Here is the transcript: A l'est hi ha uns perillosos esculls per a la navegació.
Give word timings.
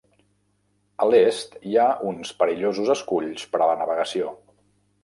A 1.05 1.09
l'est 1.09 1.53
hi 1.73 1.77
ha 1.77 1.85
uns 2.13 2.35
perillosos 2.41 2.93
esculls 2.99 3.47
per 3.55 3.63
a 3.63 3.65
la 3.73 3.79
navegació. 3.85 4.35